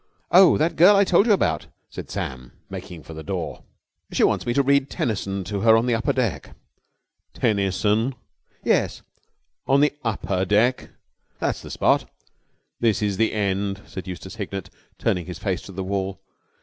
[0.31, 3.61] "Oh, that girl I told you about," said Sam making for the door.
[4.11, 6.55] "She wants me to read Tennyson to her on the upper deck."
[7.35, 8.15] "Tennyson?"
[8.63, 9.03] "Yes."
[9.67, 10.89] "On the upper deck?"
[11.37, 12.09] "That's the spot."
[12.79, 16.19] "This is the end," said Eustace Hignett, turning his face to the wall.